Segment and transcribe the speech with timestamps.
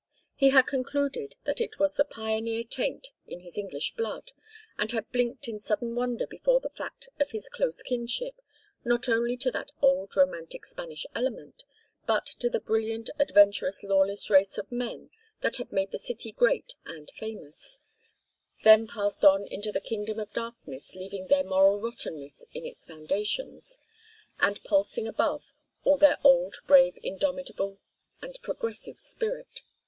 [0.33, 4.31] He had concluded that it was the pioneer taint in his English blood,
[4.75, 8.41] and had blinked in sudden wonder before the fact of his close kinship,
[8.83, 11.63] not only to that old romantic Spanish element,
[12.07, 15.11] but to the brilliant adventurous lawless race of men
[15.41, 17.79] that had made the city great and famous,
[18.63, 23.77] then passed on into the kingdom of darkness leaving their moral rottenness in its foundations,
[24.39, 27.77] and, pulsing above, all their old brave indomitable
[28.19, 29.61] and progressive spirit.